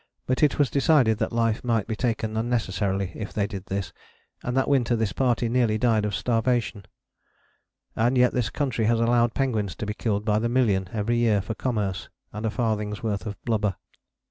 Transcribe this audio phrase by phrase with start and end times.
[0.25, 3.93] But it was decided that life might be taken unnecessarily if they did this
[4.41, 6.87] and that winter this party nearly died of starvation.
[7.95, 11.39] And yet this country has allowed penguins to be killed by the million every year
[11.39, 13.75] for Commerce and a farthing's worth of blubber.